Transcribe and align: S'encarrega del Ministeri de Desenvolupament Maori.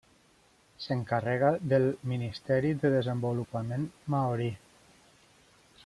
S'encarrega 0.85 1.51
del 1.73 1.85
Ministeri 2.13 2.73
de 2.85 2.91
Desenvolupament 2.95 3.87
Maori. 4.15 4.49